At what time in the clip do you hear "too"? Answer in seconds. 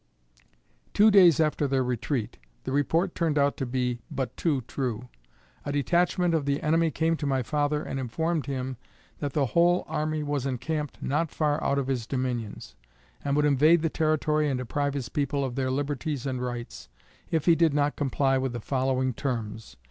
4.35-4.61